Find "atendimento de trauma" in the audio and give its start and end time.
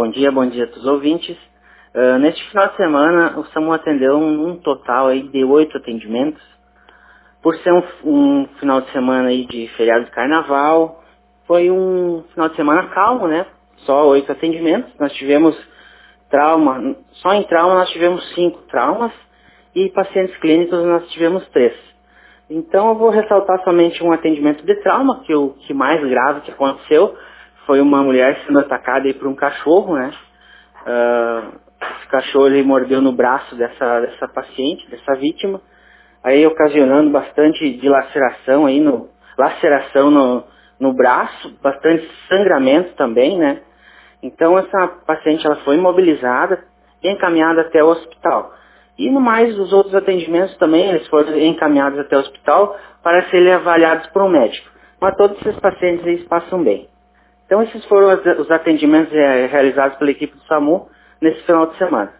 24.12-25.24